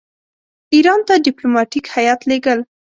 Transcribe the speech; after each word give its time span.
ایران 0.73 0.99
ته 1.07 1.13
ډیپلوماټیک 1.25 1.85
هیات 1.95 2.19
لېږل. 2.29 2.59